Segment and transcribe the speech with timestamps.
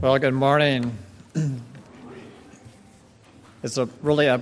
[0.00, 0.96] Well, good morning.
[3.64, 4.40] It's a, really a,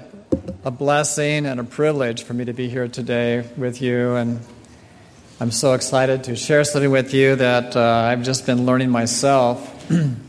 [0.63, 4.41] a blessing and a privilege for me to be here today with you, and
[5.41, 9.91] I'm so excited to share something with you that uh, I've just been learning myself.
[9.91, 10.21] and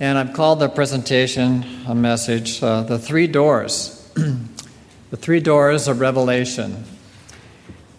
[0.00, 4.10] I've called the presentation, a message, uh, The Three Doors.
[5.10, 6.84] the Three Doors of Revelation.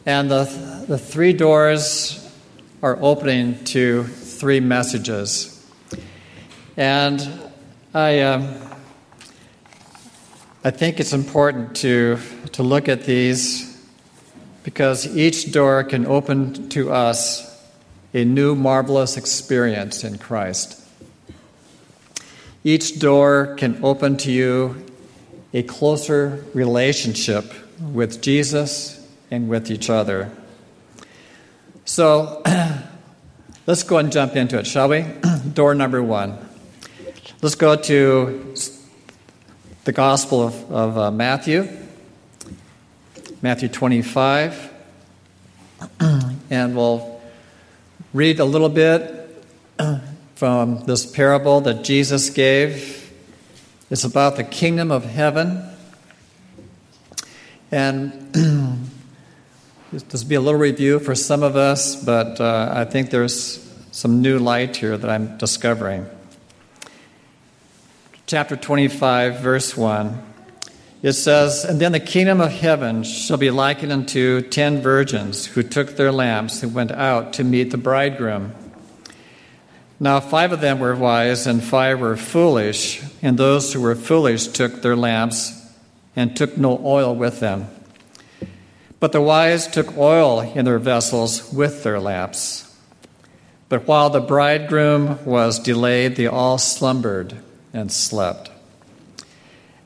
[0.08, 0.46] And the,
[0.88, 2.28] the three doors
[2.82, 5.51] are opening to three messages.
[6.78, 7.22] And
[7.94, 8.56] I, um,
[10.64, 12.18] I think it's important to,
[12.54, 13.68] to look at these
[14.64, 17.48] because each door can open to us
[18.14, 20.82] a new marvelous experience in Christ.
[22.64, 24.86] Each door can open to you
[25.54, 30.32] a closer relationship with Jesus and with each other.
[31.84, 32.44] So
[33.68, 35.06] let's go and jump into it, shall we?
[35.54, 36.38] Door number one.
[37.42, 38.54] Let's go to
[39.86, 41.68] the Gospel of, of uh, Matthew,
[43.42, 44.72] Matthew 25,
[46.52, 47.20] and we'll
[48.14, 49.44] read a little bit
[50.36, 53.12] from this parable that Jesus gave.
[53.90, 55.64] It's about the kingdom of heaven.
[57.72, 58.22] And
[59.92, 63.70] This will be a little review for some of us, but uh, I think there's
[63.92, 66.06] some new light here that I'm discovering.
[68.32, 70.24] Chapter 25, verse 1.
[71.04, 75.62] It says, And then the kingdom of heaven shall be likened unto ten virgins who
[75.64, 78.56] took their lamps and went out to meet the bridegroom.
[80.00, 83.04] Now, five of them were wise, and five were foolish.
[83.22, 85.52] And those who were foolish took their lamps
[86.16, 87.68] and took no oil with them.
[89.02, 92.74] But the wise took oil in their vessels with their lamps.
[93.68, 97.38] But while the bridegroom was delayed, they all slumbered
[97.74, 98.50] and slept.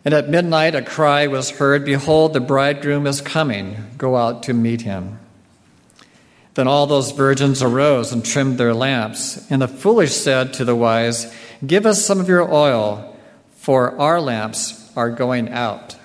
[0.03, 3.91] And at midnight a cry was heard Behold, the bridegroom is coming.
[3.97, 5.19] Go out to meet him.
[6.53, 9.50] Then all those virgins arose and trimmed their lamps.
[9.51, 11.34] And the foolish said to the wise,
[11.66, 13.18] Give us some of your oil,
[13.57, 15.96] for our lamps are going out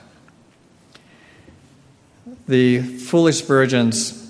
[2.51, 4.29] the foolish virgins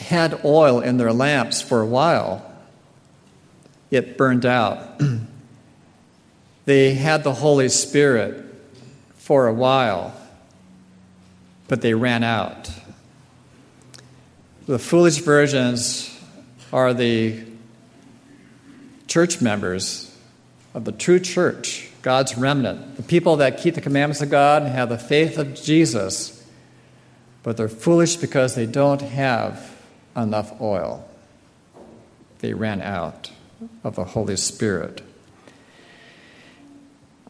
[0.00, 2.44] had oil in their lamps for a while.
[3.92, 5.00] It burned out.
[6.72, 8.42] they had the Holy Spirit
[9.16, 10.14] for a while,
[11.68, 12.70] but they ran out.
[14.64, 16.18] The foolish virgins
[16.72, 17.44] are the
[19.06, 20.16] church members
[20.72, 24.72] of the true church, God's remnant, the people that keep the commandments of God and
[24.72, 26.42] have the faith of Jesus
[27.42, 29.76] but they're foolish because they don't have
[30.16, 31.04] enough oil.
[32.38, 33.32] They ran out
[33.82, 35.02] of the Holy Spirit.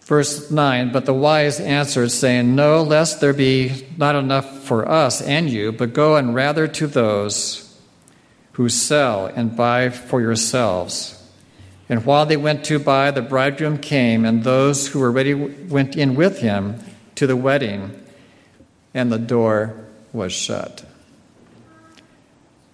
[0.05, 5.23] Verse 9 But the wise answered, saying, No, lest there be not enough for us
[5.23, 7.79] and you, but go and rather to those
[8.53, 11.19] who sell and buy for yourselves.
[11.89, 15.97] And while they went to buy, the bridegroom came, and those who were ready went
[15.97, 16.79] in with him
[17.17, 17.99] to the wedding,
[18.95, 19.75] and the door
[20.13, 20.84] was shut.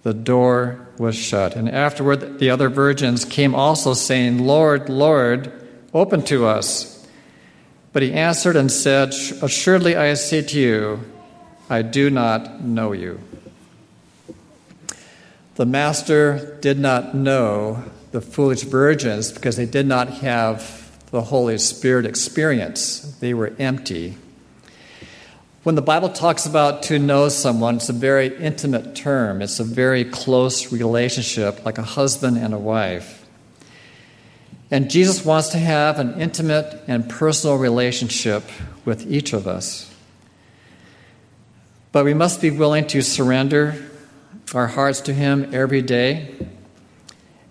[0.03, 1.55] The door was shut.
[1.55, 5.51] And afterward, the other virgins came also, saying, Lord, Lord,
[5.93, 6.98] open to us.
[7.91, 10.99] But he answered and said, Assuredly I say to you,
[11.69, 13.19] I do not know you.
[15.55, 21.57] The master did not know the foolish virgins because they did not have the Holy
[21.57, 23.01] Spirit experience.
[23.19, 24.15] They were empty.
[25.63, 29.41] When the Bible talks about to know someone, it's a very intimate term.
[29.41, 33.18] It's a very close relationship, like a husband and a wife.
[34.71, 38.43] And Jesus wants to have an intimate and personal relationship
[38.85, 39.91] with each of us.
[41.91, 43.83] But we must be willing to surrender
[44.53, 46.35] our hearts to Him every day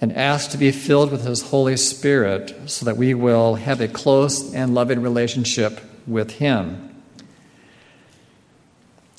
[0.01, 3.89] and ask to be filled with His Holy Spirit so that we will have a
[3.89, 6.85] close and loving relationship with Him.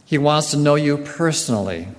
[0.05, 1.89] He wants to know you personally.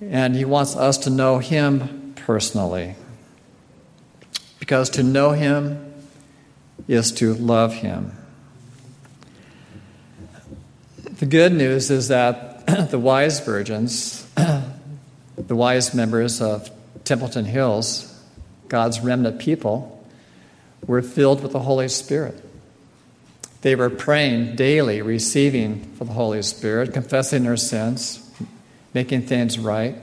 [0.00, 2.96] And He wants us to know Him personally.
[4.66, 5.94] Because to know Him
[6.88, 8.10] is to love Him.
[11.04, 16.68] The good news is that the wise virgins, the wise members of
[17.04, 18.12] Templeton Hills,
[18.66, 20.04] God's remnant people,
[20.84, 22.44] were filled with the Holy Spirit.
[23.62, 28.28] They were praying daily, receiving for the Holy Spirit, confessing their sins,
[28.92, 29.94] making things right.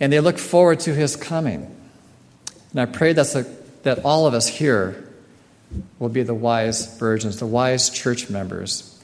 [0.00, 1.74] And they looked forward to his coming.
[2.70, 3.44] And I pray that's a,
[3.82, 5.04] that all of us here
[5.98, 8.98] will be the wise virgins, the wise church members.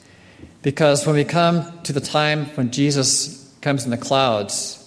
[0.61, 4.81] Because when we come to the time when Jesus comes in the clouds,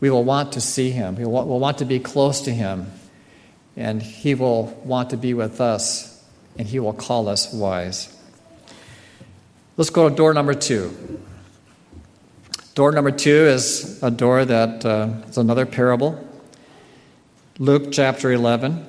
[0.00, 1.16] we will want to see him.
[1.16, 2.90] We will want to be close to him.
[3.76, 6.24] And he will want to be with us,
[6.58, 8.14] and he will call us wise.
[9.76, 11.20] Let's go to door number two.
[12.74, 16.27] Door number two is a door that uh, is another parable.
[17.60, 18.86] Luke chapter 11.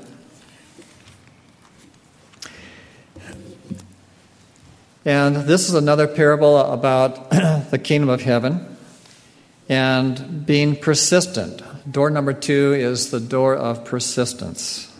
[5.03, 7.31] And this is another parable about
[7.71, 8.77] the kingdom of heaven
[9.67, 11.63] and being persistent.
[11.91, 14.95] Door number two is the door of persistence.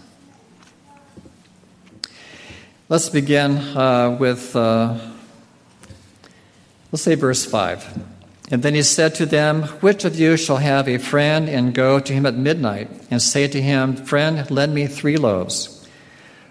[2.88, 4.98] Let's begin uh, with, uh,
[6.92, 8.19] let's say, verse 5.
[8.51, 11.99] And then he said to them, Which of you shall have a friend and go
[11.99, 15.87] to him at midnight and say to him, Friend, lend me three loaves?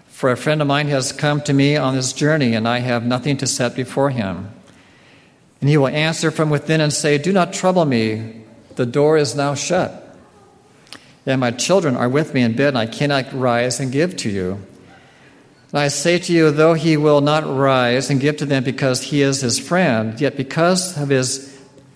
[0.07, 3.05] For a friend of mine has come to me on this journey, and I have
[3.05, 4.49] nothing to set before him.
[5.61, 8.43] And he will answer from within and say, Do not trouble me,
[8.75, 10.17] the door is now shut.
[11.25, 14.29] And my children are with me in bed, and I cannot rise and give to
[14.29, 14.65] you.
[15.71, 19.03] And I say to you, though he will not rise and give to them because
[19.03, 21.48] he is his friend, yet because of his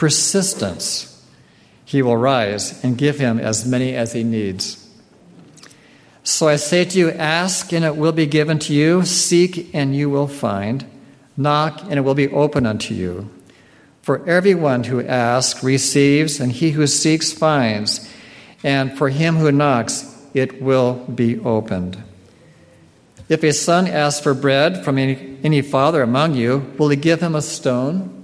[0.04, 1.26] persistence,
[1.86, 4.86] he will rise and give him as many as he needs.
[6.26, 9.96] So I say to you, ask and it will be given to you, seek and
[9.96, 10.86] you will find,
[11.38, 13.30] knock and it will be open unto you.
[14.02, 18.06] For everyone who asks receives, and he who seeks finds,
[18.62, 22.04] and for him who knocks it will be opened.
[23.30, 27.22] If a son asks for bread from any, any father among you, will he give
[27.22, 28.23] him a stone?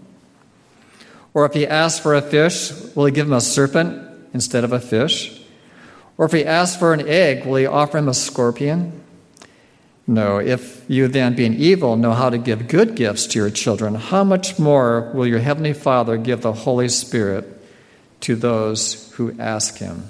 [1.33, 4.73] Or if he asks for a fish, will he give him a serpent instead of
[4.73, 5.41] a fish?
[6.17, 9.03] Or if he asks for an egg, will he offer him a scorpion?
[10.05, 13.93] No, if you then, being evil, know how to give good gifts to your children,
[13.93, 17.45] how much more will your heavenly Father give the Holy Spirit
[18.21, 20.03] to those who ask him?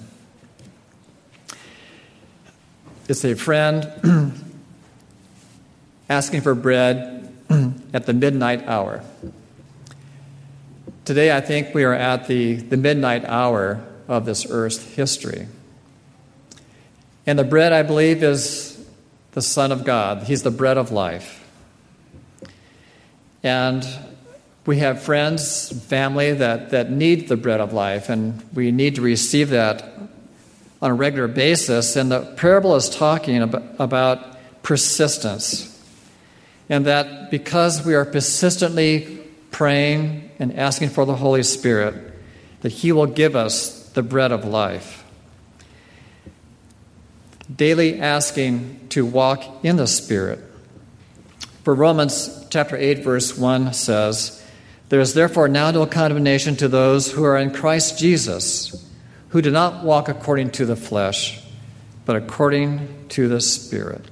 [3.10, 3.92] It's a friend
[6.10, 7.34] asking for bread
[7.94, 9.04] at the midnight hour.
[11.10, 15.48] Today, I think we are at the, the midnight hour of this earth's history.
[17.26, 18.80] And the bread, I believe, is
[19.32, 20.28] the Son of God.
[20.28, 21.44] He's the bread of life.
[23.42, 23.84] And
[24.68, 29.02] we have friends, family that, that need the bread of life, and we need to
[29.02, 29.84] receive that
[30.80, 31.96] on a regular basis.
[31.96, 35.76] And the parable is talking about, about persistence.
[36.70, 42.14] And that because we are persistently praying and asking for the Holy Spirit,
[42.62, 45.00] that He will give us the bread of life
[47.54, 50.40] daily asking to walk in the Spirit.
[51.64, 54.44] For Romans chapter 8, verse 1 says,
[54.90, 58.88] There is therefore now no condemnation to those who are in Christ Jesus,
[59.30, 61.44] who do not walk according to the flesh,
[62.06, 64.06] but according to the Spirit.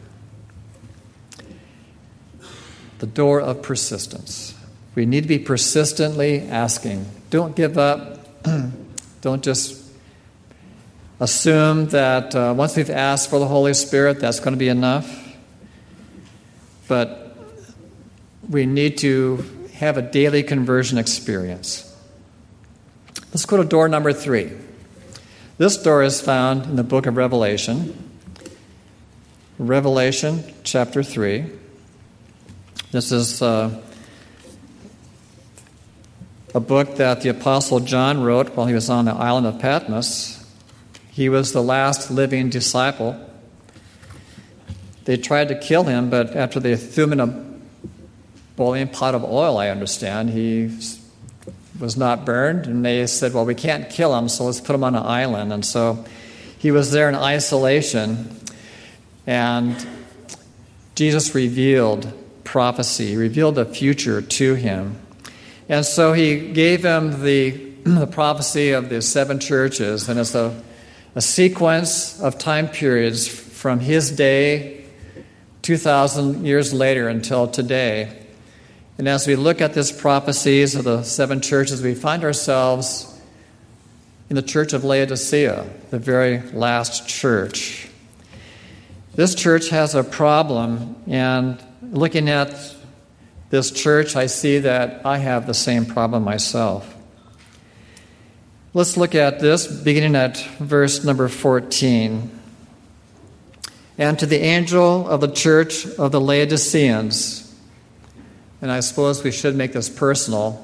[2.99, 4.55] The door of persistence.
[4.97, 7.05] We need to be persistently asking.
[7.29, 8.17] Don't give up.
[9.21, 9.79] Don't just
[11.19, 15.37] assume that uh, once we've asked for the Holy Spirit, that's going to be enough.
[16.87, 17.37] But
[18.49, 19.45] we need to
[19.75, 21.95] have a daily conversion experience.
[23.27, 24.51] Let's go to door number three.
[25.59, 28.17] This door is found in the book of Revelation.
[29.59, 31.45] Revelation chapter 3.
[32.89, 33.79] This is uh,
[36.57, 40.43] a book that the Apostle John wrote while he was on the island of Patmos.
[41.11, 43.15] He was the last living disciple.
[45.05, 47.59] They tried to kill him, but after they threw him in a
[48.55, 50.75] boiling pot of oil, I understand, he
[51.79, 52.65] was not burned.
[52.65, 55.53] And they said, Well, we can't kill him, so let's put him on an island.
[55.53, 56.05] And so
[56.57, 58.35] he was there in isolation.
[59.27, 59.87] And
[60.95, 62.11] Jesus revealed
[62.43, 65.01] prophecy, revealed the future to him.
[65.69, 67.51] And so he gave him the,
[67.83, 70.63] the prophecy of the seven churches, and it's a
[71.17, 74.85] a sequence of time periods from his day,
[75.63, 78.15] 2,000 years later, until today.
[78.99, 83.19] And as we look at these prophecies of the seven churches, we find ourselves
[84.29, 87.89] in the church of Laodicea, the very last church.
[89.15, 92.53] This church has a problem, and looking at
[93.49, 96.93] this church, I see that I have the same problem myself.
[98.73, 102.31] Let's look at this beginning at verse number 14.
[103.97, 107.43] And to the angel of the church of the Laodiceans,
[108.61, 110.63] and I suppose we should make this personal.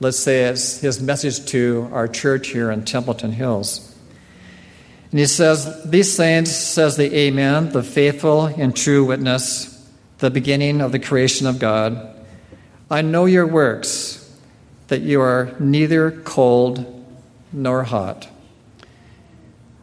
[0.00, 3.96] Let's say it's his message to our church here in Templeton Hills.
[5.10, 9.77] And he says, These things says the Amen, the faithful and true witness,
[10.18, 12.14] the beginning of the creation of God.
[12.90, 14.18] I know your works,
[14.88, 17.04] that you are neither cold
[17.52, 18.28] nor hot.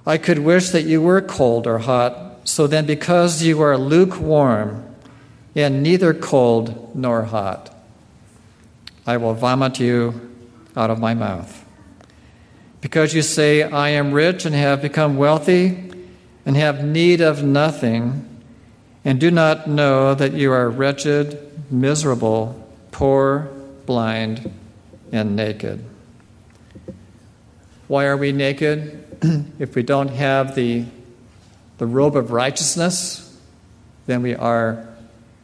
[0.05, 4.83] I could wish that you were cold or hot, so then because you are lukewarm
[5.55, 7.73] and neither cold nor hot,
[9.07, 10.35] I will vomit you
[10.75, 11.63] out of my mouth.
[12.81, 15.91] Because you say, I am rich and have become wealthy
[16.45, 18.34] and have need of nothing,
[19.05, 23.49] and do not know that you are wretched, miserable, poor,
[23.85, 24.51] blind,
[25.11, 25.85] and naked.
[27.87, 29.03] Why are we naked?
[29.59, 30.85] if we don't have the,
[31.77, 33.39] the robe of righteousness,
[34.07, 34.87] then we are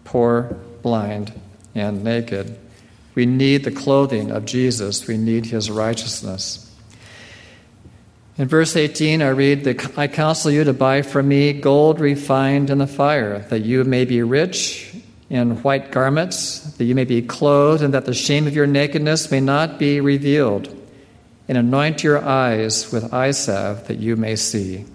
[0.05, 1.31] poor, blind,
[1.75, 2.57] and naked.
[3.13, 6.70] We need the clothing of Jesus, we need his righteousness.
[8.38, 12.77] In verse 18, I read, I counsel you to buy from me gold refined in
[12.77, 14.95] the fire, that you may be rich
[15.29, 19.31] in white garments, that you may be clothed, and that the shame of your nakedness
[19.31, 20.75] may not be revealed
[21.47, 24.85] and anoint your eyes with eye salve that you may see.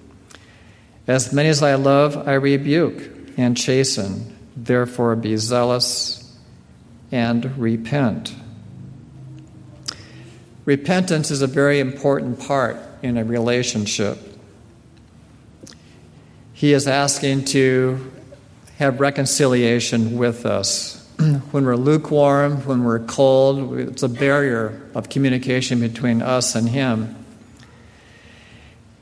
[1.07, 3.02] As many as I love, I rebuke
[3.37, 4.35] and chasten.
[4.57, 6.35] Therefore, be zealous
[7.12, 8.35] and repent.
[10.66, 14.18] Repentance is a very important part in a relationship.
[16.52, 18.11] He is asking to
[18.78, 21.06] have reconciliation with us.
[21.52, 27.14] when we're lukewarm, when we're cold, it's a barrier of communication between us and Him.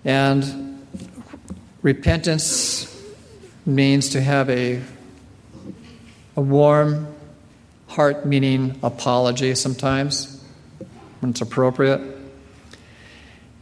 [0.04, 0.87] And
[1.80, 2.94] repentance
[3.64, 4.83] means to have a,
[6.37, 7.06] a warm,
[7.88, 10.34] heart meaning apology sometimes
[11.25, 12.02] when it's appropriate.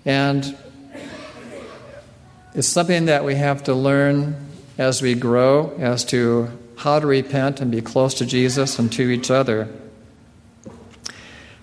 [0.04, 0.56] And
[2.54, 4.34] it's something that we have to learn
[4.78, 9.08] as we grow as to how to repent and be close to Jesus and to
[9.08, 9.68] each other.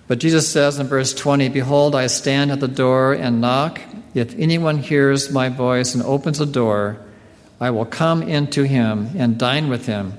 [0.08, 3.78] But Jesus says in verse 20, Behold, I stand at the door and knock.
[4.14, 6.96] If anyone hears my voice and opens the door,
[7.60, 10.14] I will come into him and dine with him,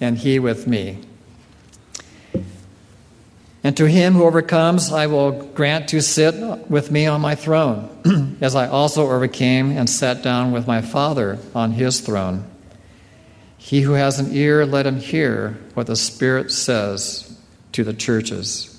[0.00, 1.07] and he with me.
[3.68, 6.34] And to him who overcomes, I will grant to sit
[6.70, 11.38] with me on my throne, as I also overcame and sat down with my Father
[11.54, 12.50] on his throne.
[13.58, 17.38] He who has an ear, let him hear what the Spirit says
[17.72, 18.74] to the churches.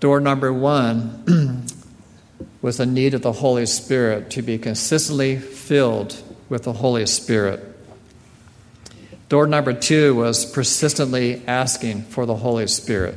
[0.00, 1.66] Door number one
[2.60, 7.69] was the need of the Holy Spirit to be consistently filled with the Holy Spirit.
[9.30, 13.16] Door number two was persistently asking for the Holy Spirit.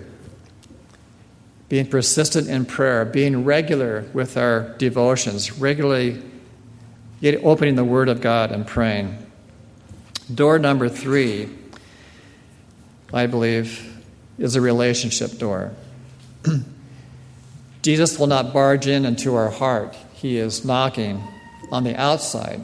[1.69, 6.21] Being persistent in prayer, being regular with our devotions, regularly
[7.41, 9.17] opening the Word of God and praying.
[10.31, 11.49] Door number three,
[13.11, 14.03] I believe,
[14.37, 15.71] is a relationship door.
[17.81, 19.95] Jesus will not barge in into our heart.
[20.13, 21.23] He is knocking
[21.71, 22.61] on the outside,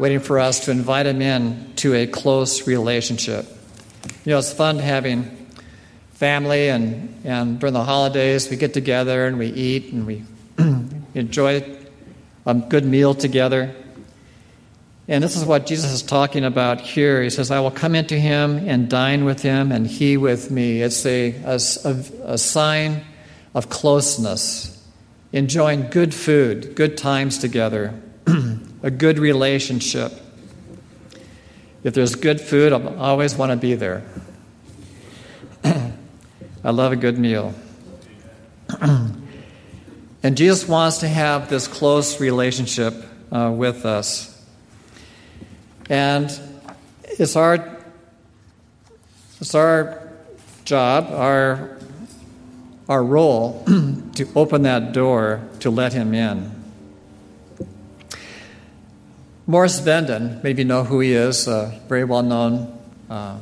[0.00, 3.44] waiting for us to invite him in to a close relationship.
[4.24, 5.24] You know, it's fun having
[6.14, 10.24] family and, and during the holidays we get together and we eat and we
[11.14, 11.78] enjoy
[12.46, 13.74] a good meal together.
[15.06, 17.22] And this is what Jesus is talking about here.
[17.22, 20.80] He says, I will come into him and dine with him, and he with me.
[20.80, 21.60] It's a, a,
[22.24, 23.02] a sign
[23.52, 24.82] of closeness,
[25.32, 28.00] enjoying good food, good times together,
[28.82, 30.12] a good relationship.
[31.82, 34.02] If there's good food, I always want to be there.
[35.64, 37.54] I love a good meal.
[38.80, 42.94] and Jesus wants to have this close relationship
[43.32, 44.26] uh, with us.
[45.88, 46.30] And
[47.04, 47.78] it's our,
[49.40, 50.10] it's our
[50.64, 51.78] job, our,
[52.88, 53.64] our role
[54.14, 56.59] to open that door to let him in.
[59.50, 62.78] Morris Venden, maybe you know who he is, a very well known
[63.10, 63.36] uh,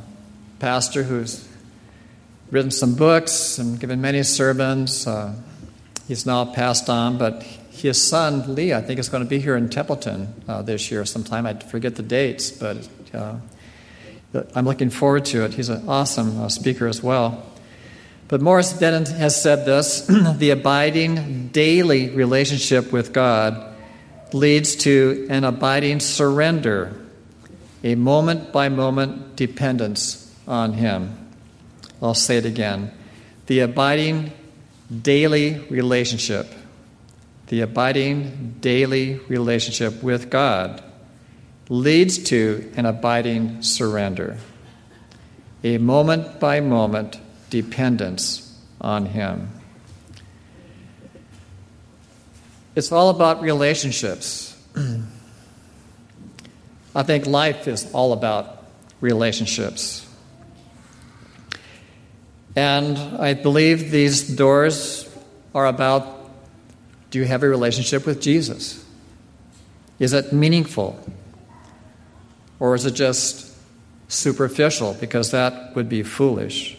[0.57, 1.47] pastor who's
[2.49, 5.05] written some books and given many sermons.
[5.05, 5.35] Uh,
[6.07, 9.55] he's now passed on, but his son, Lee, I think, is going to be here
[9.55, 11.45] in Templeton uh, this year sometime.
[11.45, 13.35] I forget the dates, but uh,
[14.55, 15.53] I'm looking forward to it.
[15.53, 17.45] He's an awesome uh, speaker as well.
[18.29, 23.68] But Morris Venden has said this the abiding daily relationship with God
[24.33, 26.93] leads to an abiding surrender,
[27.83, 31.29] a moment by moment dependence on Him.
[32.01, 32.91] I'll say it again.
[33.47, 34.31] The abiding
[35.01, 36.47] daily relationship,
[37.47, 40.83] the abiding daily relationship with God
[41.69, 44.37] leads to an abiding surrender,
[45.63, 47.19] a moment by moment
[47.49, 49.49] dependence on Him.
[52.79, 54.55] It's all about relationships.
[56.95, 58.63] I think life is all about
[59.01, 60.07] relationships.
[62.55, 65.13] And I believe these doors
[65.53, 66.31] are about
[67.11, 68.81] do you have a relationship with Jesus?
[69.99, 70.97] Is it meaningful?
[72.61, 73.53] Or is it just
[74.07, 74.93] superficial?
[74.93, 76.77] Because that would be foolish.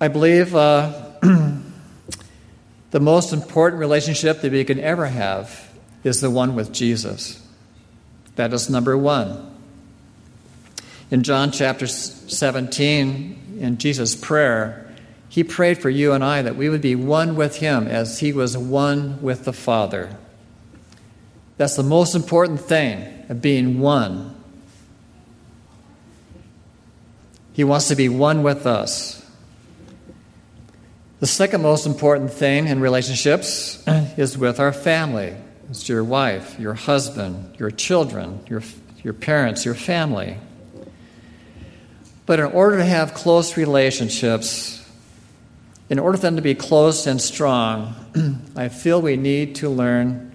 [0.00, 0.92] I believe uh,
[2.90, 5.70] the most important relationship that we can ever have
[6.02, 7.46] is the one with Jesus.
[8.36, 9.54] That is number one.
[11.10, 14.92] In John chapter 17, in Jesus' prayer,
[15.28, 18.32] he prayed for you and I that we would be one with him as he
[18.32, 20.16] was one with the Father.
[21.56, 24.34] That's the most important thing of being one.
[27.52, 29.19] He wants to be one with us.
[31.20, 35.36] The second most important thing in relationships is with our family.
[35.68, 38.62] It's your wife, your husband, your children, your,
[39.02, 40.38] your parents, your family.
[42.24, 44.82] But in order to have close relationships,
[45.90, 47.94] in order for them to be close and strong,
[48.56, 50.34] I feel we need to learn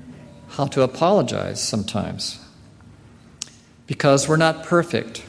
[0.49, 2.39] how to apologize sometimes.
[3.87, 5.25] Because we're not perfect.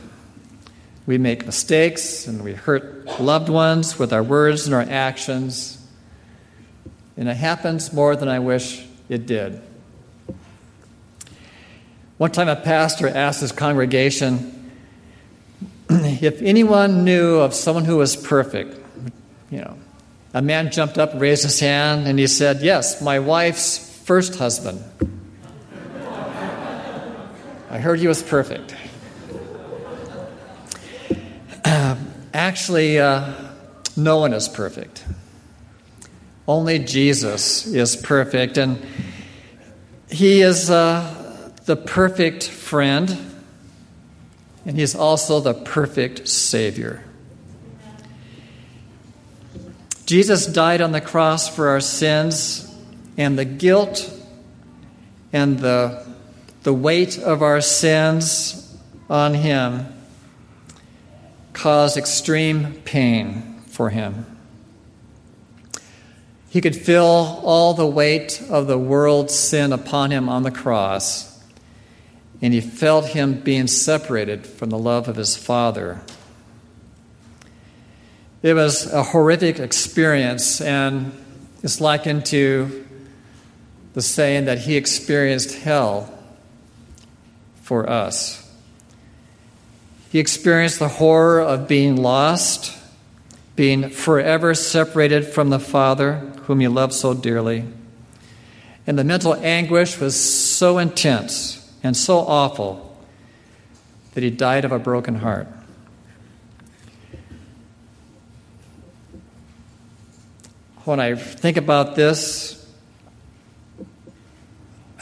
[1.07, 5.79] We make mistakes and we hurt loved ones with our words and our actions.
[7.17, 9.63] And it happens more than I wish it did.
[12.19, 14.73] One time, a pastor asked his congregation
[15.91, 18.81] if anyone knew of someone who was perfect.
[19.51, 19.79] You know,
[20.35, 24.83] a man jumped up, raised his hand, and he said, Yes, my wife's first husband.
[27.71, 28.75] I heard he was perfect.
[32.33, 33.33] Actually, uh,
[33.97, 35.05] no one is perfect.
[36.47, 38.81] Only Jesus is perfect, and
[40.09, 43.19] He is uh, the perfect friend,
[44.65, 47.03] and He is also the perfect Savior.
[50.05, 52.73] Jesus died on the cross for our sins,
[53.19, 54.09] and the guilt
[55.33, 56.07] and the,
[56.63, 58.73] the weight of our sins
[59.11, 59.96] on Him
[61.57, 64.27] caused extreme pain for him.
[66.51, 71.43] He could feel all the weight of the world's sin upon him on the cross,
[72.43, 76.03] and he felt him being separated from the love of his Father.
[78.43, 81.13] It was a horrific experience, and
[81.63, 82.87] it's likened to
[83.95, 86.13] the saying that he experienced hell
[87.63, 88.46] for us.
[90.11, 92.77] He experienced the horror of being lost,
[93.55, 97.65] being forever separated from the Father whom he loved so dearly.
[98.87, 102.97] And the mental anguish was so intense and so awful
[104.15, 105.49] that he died of a broken heart.
[110.85, 112.65] When I think about this,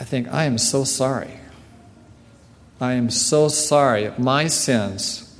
[0.00, 1.30] I think, I am so sorry.
[2.84, 5.34] I am so sorry if my sins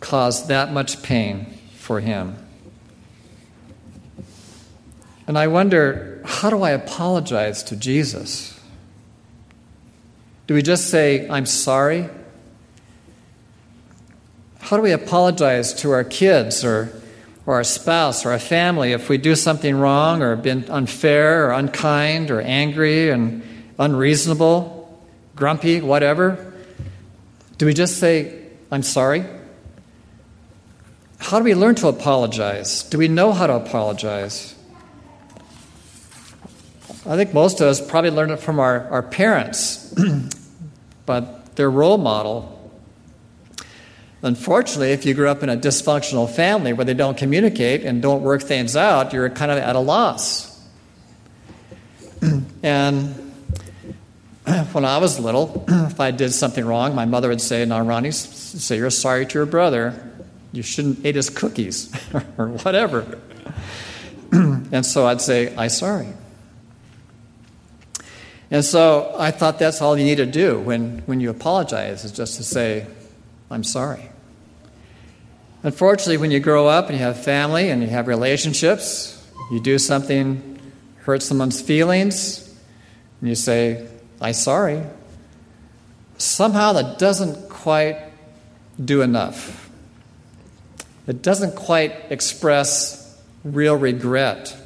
[0.00, 1.46] caused that much pain
[1.78, 2.36] for him.
[5.26, 8.60] And I wonder, how do I apologize to Jesus?
[10.46, 12.10] Do we just say, I'm sorry?
[14.58, 16.92] How do we apologize to our kids or,
[17.46, 21.52] or our spouse or our family if we do something wrong or been unfair or
[21.52, 23.42] unkind or angry and
[23.78, 25.00] unreasonable,
[25.34, 26.51] grumpy, whatever?
[27.62, 29.24] Do we just say, I'm sorry?
[31.18, 32.82] How do we learn to apologize?
[32.82, 34.56] Do we know how to apologize?
[37.06, 39.94] I think most of us probably learned it from our, our parents,
[41.06, 42.72] but their role model.
[44.22, 48.22] Unfortunately, if you grew up in a dysfunctional family where they don't communicate and don't
[48.22, 50.60] work things out, you're kind of at a loss.
[52.64, 53.21] and
[54.74, 58.10] when I was little, if I did something wrong, my mother would say, Now, Ronnie,
[58.10, 60.10] say you're sorry to your brother.
[60.52, 61.90] You shouldn't eat his cookies
[62.38, 63.18] or whatever.
[64.32, 66.08] and so I'd say, I'm sorry.
[68.50, 72.12] And so I thought that's all you need to do when, when you apologize, is
[72.12, 72.86] just to say,
[73.50, 74.10] I'm sorry.
[75.62, 79.78] Unfortunately, when you grow up and you have family and you have relationships, you do
[79.78, 80.58] something,
[80.96, 82.54] hurt someone's feelings,
[83.20, 83.86] and you say,
[84.22, 84.82] I'm sorry.
[86.16, 87.98] Somehow that doesn't quite
[88.82, 89.70] do enough.
[91.08, 94.56] It doesn't quite express real regret,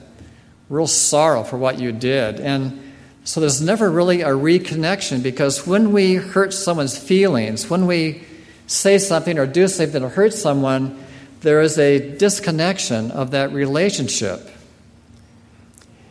[0.68, 2.38] real sorrow for what you did.
[2.38, 2.92] And
[3.24, 8.22] so there's never really a reconnection because when we hurt someone's feelings, when we
[8.66, 11.02] say something or do something that hurts someone,
[11.40, 14.50] there is a disconnection of that relationship.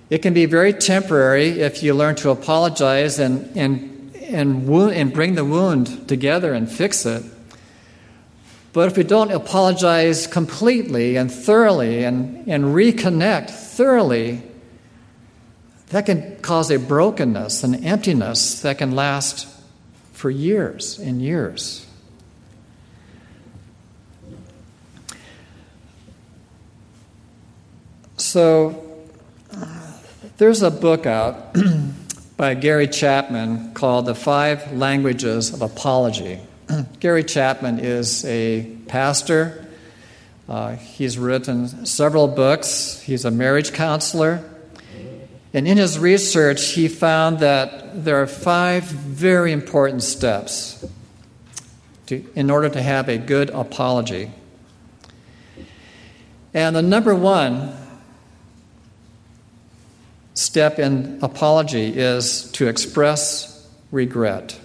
[0.10, 5.12] It can be very temporary if you learn to apologize and, and, and, wound, and
[5.12, 7.24] bring the wound together and fix it.
[8.72, 14.44] But if we don't apologize completely and thoroughly and, and reconnect thoroughly,
[15.89, 19.48] that can cause a brokenness, an emptiness that can last
[20.13, 21.88] for years and years.
[28.18, 28.85] So,
[30.38, 31.56] there's a book out
[32.38, 36.41] by Gary Chapman called The Five Languages of Apology.
[37.00, 39.65] Gary Chapman is a pastor.
[40.50, 43.00] Uh, he's written several books.
[43.02, 44.43] He's a marriage counselor.
[45.54, 50.86] And in his research, he found that there are five very important steps
[52.08, 54.32] to, in order to have a good apology.
[56.54, 57.85] And the number one
[60.36, 64.60] step in apology is to express regret.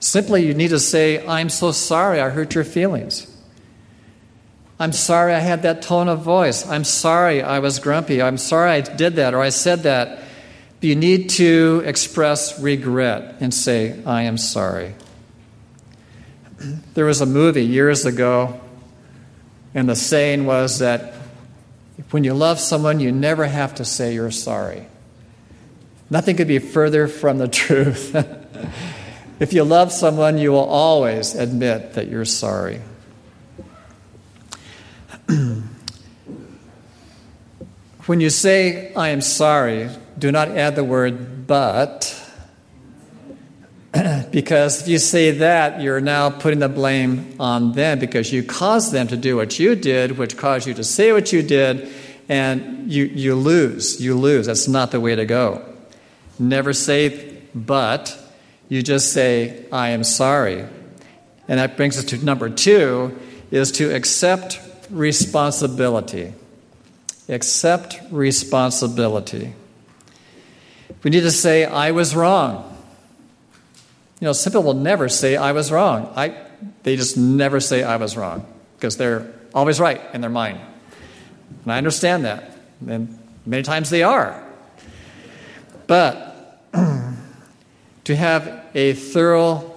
[0.00, 3.32] Simply, you need to say, I'm so sorry I hurt your feelings.
[4.78, 6.66] I'm sorry I had that tone of voice.
[6.66, 8.20] I'm sorry I was grumpy.
[8.20, 10.22] I'm sorry I did that or I said that.
[10.80, 14.94] But you need to express regret and say, I am sorry.
[16.94, 18.60] There was a movie years ago,
[19.74, 21.14] and the saying was that
[22.10, 24.86] when you love someone, you never have to say you're sorry.
[26.10, 28.14] Nothing could be further from the truth.
[29.40, 32.80] if you love someone, you will always admit that you're sorry.
[38.06, 42.25] when you say, I am sorry, do not add the word but,
[44.30, 48.92] because if you say that, you're now putting the blame on them because you caused
[48.92, 51.88] them to do what you did, which caused you to say what you did,
[52.28, 54.00] and you, you lose.
[54.00, 54.46] You lose.
[54.46, 55.64] That's not the way to go.
[56.38, 58.18] Never say but,
[58.68, 60.66] you just say, I am sorry.
[61.48, 63.16] And that brings us to number two
[63.50, 66.34] is to accept responsibility.
[67.28, 69.54] Accept responsibility.
[71.02, 72.75] We need to say, I was wrong.
[74.20, 76.12] You know, some people will never say, I was wrong.
[76.16, 76.34] I,
[76.82, 80.58] they just never say, I was wrong, because they're always right in their mind.
[81.64, 82.56] And I understand that.
[82.86, 84.42] And many times they are.
[85.86, 86.62] But
[88.04, 89.74] to have a thorough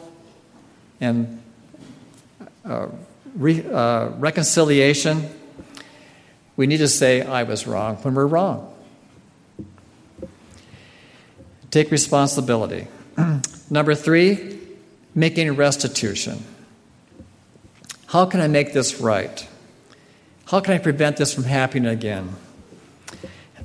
[1.02, 1.41] and
[2.65, 2.88] uh,
[3.36, 5.30] re, uh, reconciliation,
[6.56, 8.73] we need to say, I was wrong when we're wrong.
[11.71, 12.88] Take responsibility.
[13.69, 14.60] Number three,
[15.13, 16.43] making restitution.
[18.08, 19.47] How can I make this right?
[20.45, 22.36] How can I prevent this from happening again?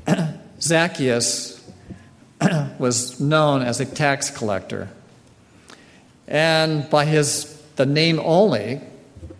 [0.60, 1.70] Zacchaeus
[2.78, 4.90] was known as a tax collector.
[6.28, 8.80] And by his the name only,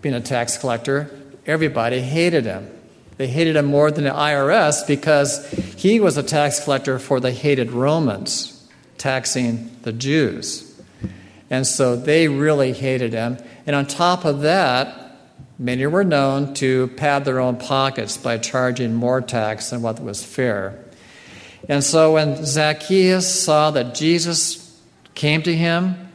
[0.01, 1.11] being a tax collector,
[1.47, 2.71] everybody hated him.
[3.17, 7.31] They hated him more than the IRS because he was a tax collector for the
[7.31, 8.54] hated Romans,
[8.99, 10.71] taxing the Jews.
[11.51, 13.39] And so they really hated him.
[13.67, 15.19] And on top of that,
[15.59, 20.25] many were known to pad their own pockets by charging more tax than what was
[20.25, 20.79] fair.
[21.69, 24.81] And so when Zacchaeus saw that Jesus
[25.15, 26.11] came to him,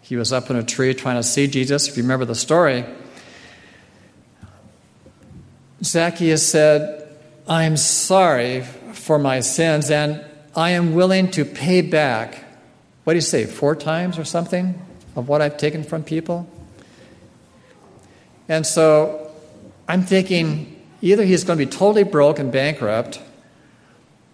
[0.00, 1.88] he was up in a tree trying to see Jesus.
[1.88, 2.84] If you remember the story,
[5.82, 7.16] Zacchaeus said,
[7.48, 12.44] I am sorry for my sins and I am willing to pay back,
[13.04, 14.80] what do you say, four times or something
[15.14, 16.48] of what I've taken from people?
[18.48, 19.30] And so
[19.88, 23.20] I'm thinking either he's going to be totally broke and bankrupt,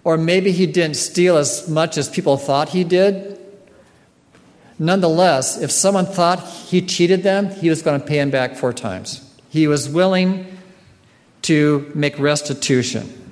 [0.04, 3.38] or maybe he didn't steal as much as people thought he did.
[4.78, 8.72] Nonetheless, if someone thought he cheated them, he was going to pay him back four
[8.72, 9.22] times.
[9.50, 10.46] He was willing
[11.42, 13.25] to make restitution.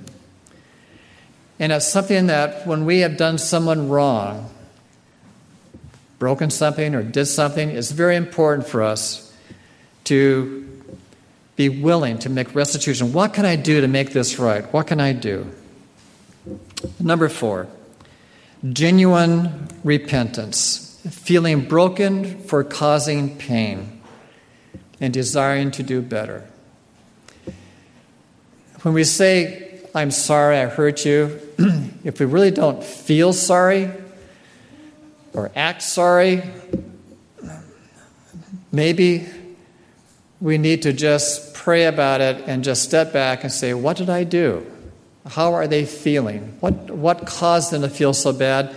[1.59, 4.51] And it's something that when we have done someone wrong,
[6.19, 9.33] broken something or did something, it's very important for us
[10.05, 10.83] to
[11.57, 13.13] be willing to make restitution.
[13.13, 14.65] What can I do to make this right?
[14.73, 15.51] What can I do?
[16.99, 17.69] Number four,
[18.73, 24.01] genuine repentance, feeling broken for causing pain
[25.01, 26.45] and desiring to do better.
[28.83, 31.41] When we say, I'm sorry I hurt you,
[32.05, 33.93] if we really don't feel sorry
[35.33, 36.43] or act sorry,
[38.73, 39.25] maybe
[40.41, 44.11] we need to just pray about it and just step back and say, What did
[44.11, 44.67] I do?
[45.27, 46.57] How are they feeling?
[46.59, 48.75] What, what caused them to feel so bad?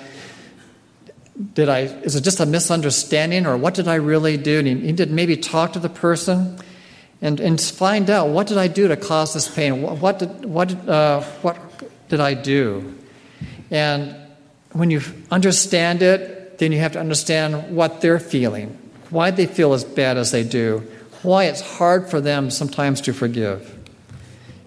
[1.56, 4.60] Did I, is it just a misunderstanding or what did I really do?
[4.60, 6.60] And you need to maybe talk to the person
[7.22, 9.82] and, and find out what did I do to cause this pain?
[9.82, 11.58] What, what did, what, uh, what
[12.10, 12.96] did I do?
[13.72, 14.16] And
[14.72, 15.02] when you
[15.32, 18.78] understand it, then you have to understand what they're feeling,
[19.10, 20.80] why they feel as bad as they do,
[21.24, 23.74] why it's hard for them sometimes to forgive.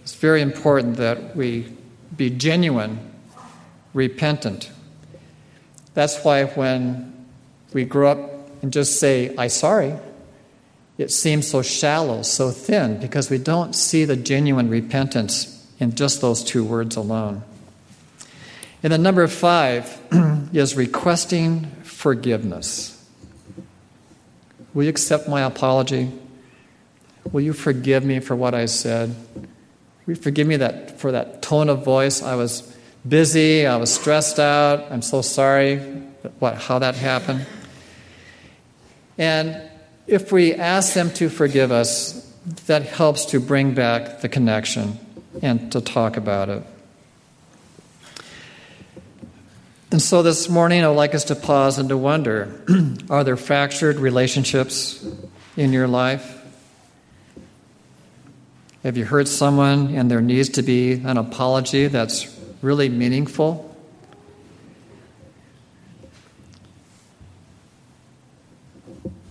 [0.02, 1.72] It's very important that we
[2.16, 2.98] be genuine,
[3.94, 4.70] repentant.
[5.94, 7.26] That's why when
[7.72, 9.94] we grow up and just say, I'm sorry,
[11.00, 16.20] it seems so shallow, so thin, because we don't see the genuine repentance in just
[16.20, 17.42] those two words alone.
[18.82, 19.98] And then number five
[20.52, 23.02] is requesting forgiveness.
[24.74, 26.12] Will you accept my apology?
[27.32, 29.16] Will you forgive me for what I said?
[30.04, 32.22] Will you forgive me that, for that tone of voice?
[32.22, 32.76] I was
[33.08, 34.92] busy, I was stressed out.
[34.92, 35.78] I'm so sorry
[36.40, 37.46] what, how that happened.
[39.16, 39.69] And
[40.10, 42.26] if we ask them to forgive us,
[42.66, 44.98] that helps to bring back the connection
[45.40, 46.64] and to talk about it.
[49.92, 52.64] And so this morning, I would like us to pause and to wonder
[53.10, 55.04] are there fractured relationships
[55.56, 56.38] in your life?
[58.82, 63.69] Have you hurt someone and there needs to be an apology that's really meaningful?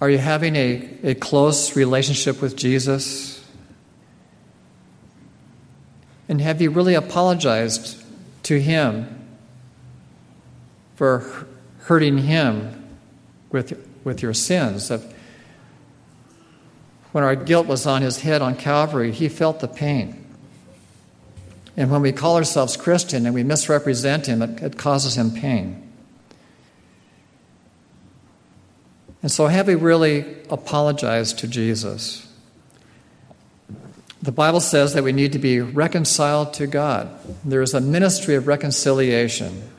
[0.02, 3.44] Are you having a, a close relationship with Jesus?
[6.28, 8.02] And have you really apologized
[8.44, 9.20] to Him
[11.00, 11.48] for
[11.90, 12.88] hurting him
[13.52, 14.92] with, with your sins.
[17.14, 20.24] When our guilt was on his head on Calvary, he felt the pain.
[21.78, 25.89] And when we call ourselves Christian and we misrepresent him, it, it causes him pain.
[29.22, 32.26] And so, have we really apologized to Jesus?
[34.22, 37.10] The Bible says that we need to be reconciled to God.
[37.46, 39.70] There is a ministry of reconciliation.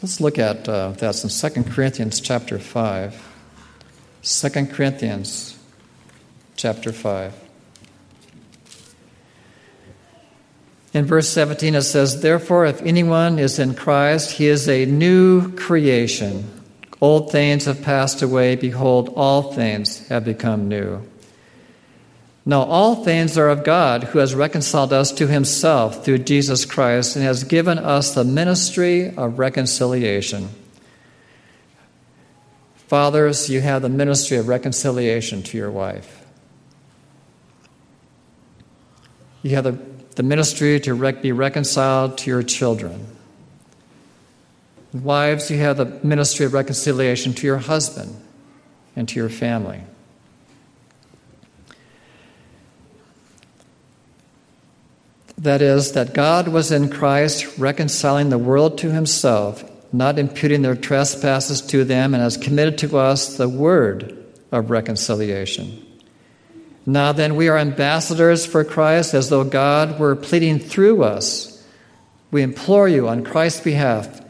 [0.00, 3.34] Let's look at uh, in 2 Corinthians chapter 5.
[4.22, 5.58] 2 Corinthians
[6.56, 7.34] chapter 5.
[10.92, 15.50] In verse 17, it says, Therefore, if anyone is in Christ, he is a new
[15.56, 16.63] creation.
[17.04, 18.56] Old things have passed away.
[18.56, 21.02] Behold, all things have become new.
[22.46, 27.14] Now, all things are of God, who has reconciled us to himself through Jesus Christ
[27.14, 30.48] and has given us the ministry of reconciliation.
[32.86, 36.24] Fathers, you have the ministry of reconciliation to your wife.
[39.42, 39.78] You have the,
[40.16, 43.13] the ministry to rec- be reconciled to your children.
[44.94, 48.14] Wives, you have the ministry of reconciliation to your husband
[48.94, 49.80] and to your family.
[55.36, 60.76] That is, that God was in Christ reconciling the world to himself, not imputing their
[60.76, 65.84] trespasses to them, and has committed to us the word of reconciliation.
[66.86, 71.66] Now then, we are ambassadors for Christ as though God were pleading through us.
[72.30, 74.20] We implore you on Christ's behalf,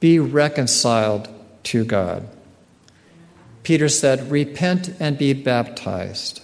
[0.00, 1.28] be reconciled
[1.64, 2.28] to God.
[3.62, 6.40] Peter said, Repent and be baptized.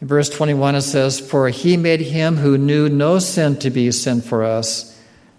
[0.00, 3.90] In verse 21, it says, For he made him who knew no sin to be
[3.90, 4.98] sin for us,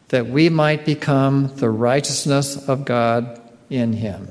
[0.09, 4.29] that we might become the righteousness of God in him.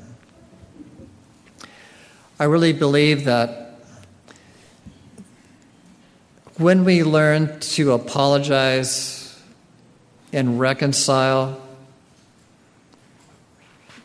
[2.38, 3.80] I really believe that
[6.58, 9.15] when we learn to apologize
[10.36, 11.60] and reconcile,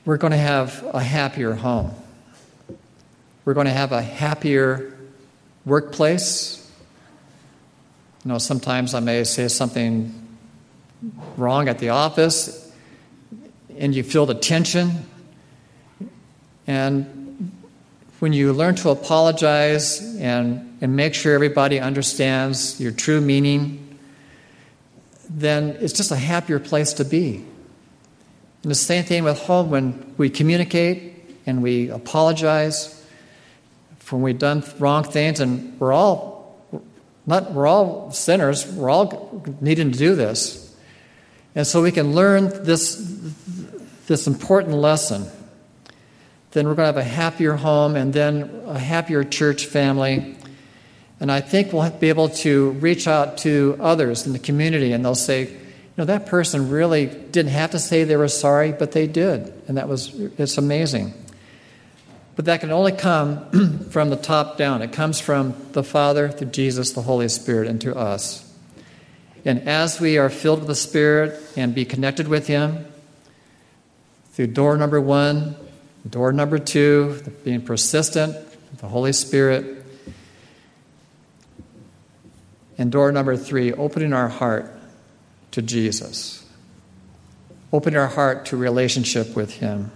[0.06, 1.92] we're going to have a happier home.
[3.44, 4.98] We're going to have a happier
[5.66, 6.58] workplace.
[8.24, 10.26] You know, sometimes I may say something
[11.36, 12.72] wrong at the office,
[13.78, 15.06] and you feel the tension.
[16.66, 17.52] And
[18.20, 23.81] when you learn to apologize and, and make sure everybody understands your true meaning,
[25.34, 27.46] then it's just a happier place to be.
[28.64, 33.04] And the same thing with home when we communicate and we apologize
[34.00, 36.42] for when we've done wrong things, and we're all
[37.26, 38.68] not we're all sinners.
[38.68, 40.76] We're all needing to do this,
[41.56, 42.96] and so we can learn this
[44.08, 45.26] this important lesson.
[46.52, 50.36] Then we're going to have a happier home, and then a happier church family.
[51.22, 55.06] And I think we'll be able to reach out to others in the community, and
[55.06, 55.58] they'll say, you
[55.96, 59.78] know, that person really didn't have to say they were sorry, but they did, and
[59.78, 61.14] that was it's amazing.
[62.36, 64.82] But that can only come from the top down.
[64.82, 68.52] It comes from the Father, through Jesus, the Holy Spirit, and to us.
[69.46, 72.88] And as we are filled with the Spirit and be connected with Him,
[74.32, 75.56] through door number one,
[76.10, 78.36] door number two, being persistent,
[78.78, 79.81] the Holy Spirit,
[82.82, 84.76] and door number three, opening our heart
[85.52, 86.44] to Jesus,
[87.72, 89.92] opening our heart to relationship with Him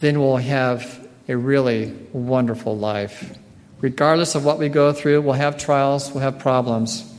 [0.00, 3.38] then we'll have a really wonderful life.
[3.80, 7.12] Regardless of what we go through, we'll have trials, we'll have problems.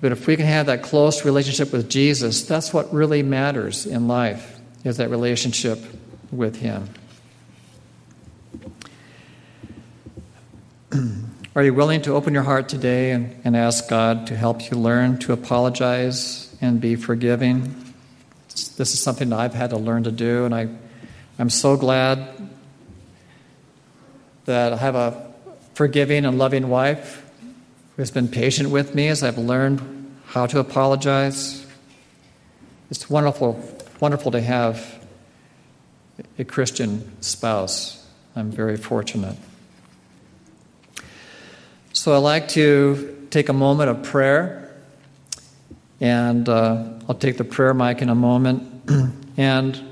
[0.00, 4.08] But if we can have that close relationship with Jesus, that's what really matters in
[4.08, 5.78] life, is that relationship
[6.30, 6.88] with Him.
[11.56, 14.76] Are you willing to open your heart today and, and ask God to help you
[14.76, 17.94] learn to apologize and be forgiving?
[18.76, 20.68] This is something that I've had to learn to do, and I
[21.38, 22.28] I'm so glad
[24.44, 25.32] that I have a
[25.72, 27.24] forgiving and loving wife
[27.96, 29.80] who's been patient with me as I've learned
[30.26, 31.66] how to apologize.
[32.90, 33.58] It's wonderful,
[33.98, 35.08] wonderful to have
[36.38, 38.06] a Christian spouse.
[38.34, 39.38] I'm very fortunate.
[42.06, 44.72] So I'd like to take a moment of prayer,
[46.00, 48.88] and uh, I'll take the prayer mic in a moment.
[49.36, 49.82] and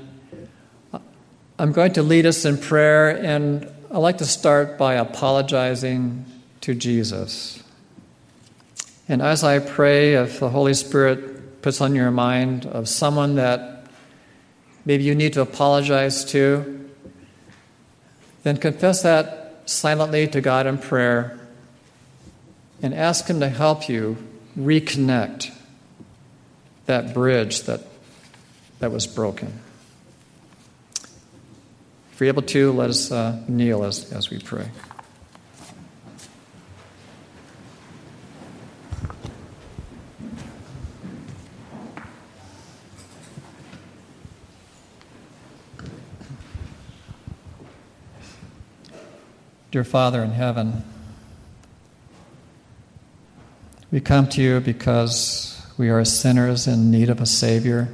[1.59, 6.23] I'm going to lead us in prayer, and I'd like to start by apologizing
[6.61, 7.61] to Jesus.
[9.09, 13.87] And as I pray, if the Holy Spirit puts on your mind of someone that
[14.85, 16.89] maybe you need to apologize to,
[18.43, 21.41] then confess that silently to God in prayer
[22.81, 24.17] and ask Him to help you
[24.57, 25.51] reconnect
[26.85, 27.81] that bridge that,
[28.79, 29.59] that was broken.
[32.13, 34.69] If you're able to, let us uh, kneel as, as we pray.
[49.71, 50.85] Dear Father in heaven,
[53.95, 57.87] we come to you because we are sinners in need of a Savior.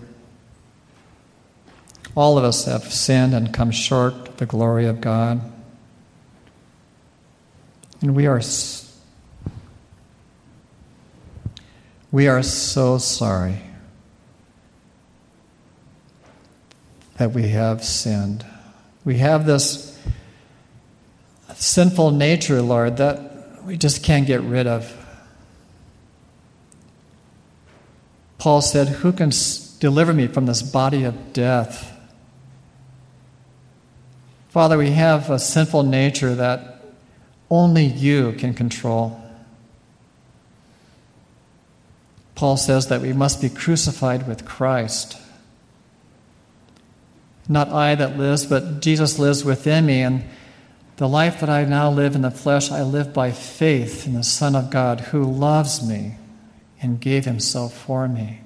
[2.15, 5.39] All of us have sinned and come short of the glory of God.
[8.01, 8.41] And we are
[12.11, 13.61] we are so sorry
[17.17, 18.43] that we have sinned.
[19.05, 19.99] We have this
[21.53, 24.97] sinful nature, Lord, that we just can't get rid of.
[28.41, 29.29] Paul said, Who can
[29.77, 31.95] deliver me from this body of death?
[34.49, 36.83] Father, we have a sinful nature that
[37.51, 39.21] only you can control.
[42.33, 45.17] Paul says that we must be crucified with Christ.
[47.47, 50.01] Not I that lives, but Jesus lives within me.
[50.01, 50.23] And
[50.97, 54.23] the life that I now live in the flesh, I live by faith in the
[54.23, 56.15] Son of God who loves me
[56.81, 58.41] and gave himself for me.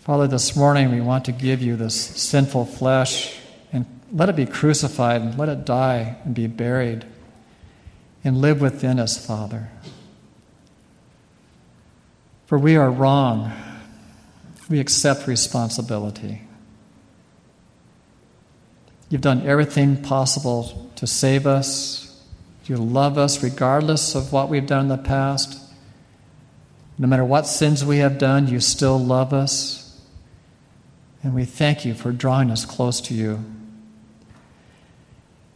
[0.00, 3.38] Father, this morning we want to give you this sinful flesh
[3.72, 7.06] and let it be crucified and let it die and be buried
[8.24, 9.70] and live within us, Father.
[12.46, 13.52] For we are wrong.
[14.68, 16.42] We accept responsibility.
[19.08, 22.20] You've done everything possible to save us.
[22.66, 25.61] You love us regardless of what we've done in the past.
[27.02, 30.00] No matter what sins we have done, you still love us.
[31.24, 33.44] And we thank you for drawing us close to you.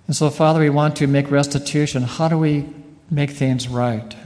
[0.09, 2.03] And so, Father, we want to make restitution.
[2.03, 2.69] How do we
[3.13, 4.17] make things right?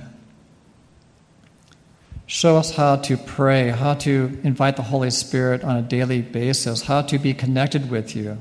[2.24, 6.80] Show us how to pray, how to invite the Holy Spirit on a daily basis,
[6.80, 8.38] how to be connected with you.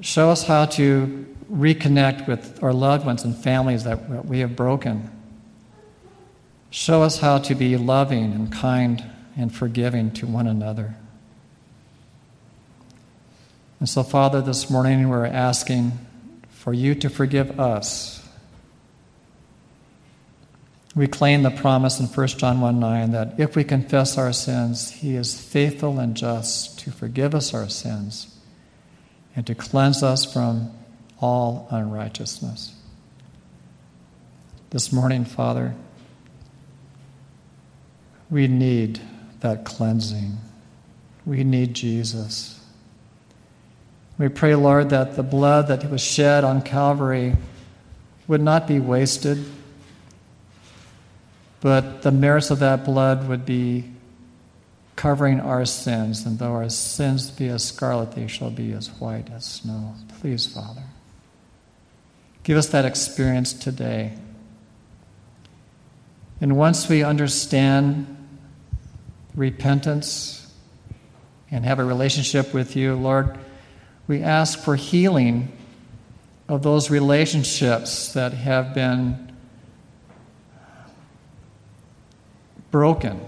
[0.00, 5.10] Show us how to reconnect with our loved ones and families that we have broken.
[6.70, 9.04] Show us how to be loving and kind
[9.36, 10.94] and forgiving to one another.
[13.78, 15.92] And so, Father, this morning we're asking
[16.48, 18.20] for you to forgive us
[20.94, 24.90] we claim the promise in 1 John 1 9 that if we confess our sins,
[24.90, 28.36] he is faithful and just to forgive us our sins
[29.36, 30.72] and to cleanse us from
[31.20, 32.74] all unrighteousness.
[34.70, 35.74] This morning, Father,
[38.30, 39.00] we need
[39.40, 40.38] that cleansing.
[41.26, 42.60] We need Jesus.
[44.18, 47.36] We pray, Lord, that the blood that was shed on Calvary
[48.28, 49.44] would not be wasted
[51.60, 53.90] but the merits of that blood would be
[54.96, 59.30] covering our sins, and though our sins be as scarlet, they shall be as white
[59.30, 59.94] as snow.
[60.20, 60.82] Please, Father,
[62.42, 64.16] give us that experience today.
[66.40, 68.19] And once we understand
[69.34, 70.52] repentance
[71.50, 73.38] and have a relationship with you, Lord,
[74.06, 75.50] we ask for healing
[76.48, 79.32] of those relationships that have been
[82.70, 83.20] broken,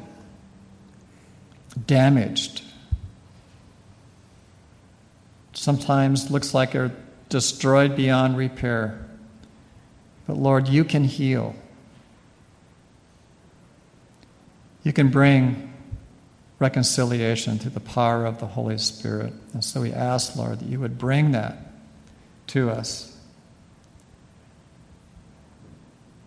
[1.87, 2.63] damaged.
[5.53, 6.93] Sometimes looks like they're
[7.29, 9.07] destroyed beyond repair.
[10.27, 11.55] But Lord, you can heal.
[14.83, 15.72] You can bring
[16.63, 19.35] reconciliation through the power of the Holy Spirit.
[19.53, 21.59] And so we ask, Lord, that you would bring that
[22.49, 23.15] to us.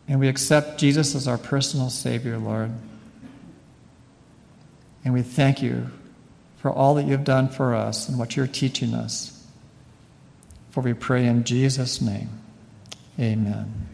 [0.08, 2.72] And we accept Jesus as our personal Savior, Lord.
[5.04, 5.90] And we thank you
[6.58, 9.32] for all that you've done for us and what you're teaching us.
[10.72, 12.30] For we pray in Jesus' name.
[13.18, 13.85] Amen.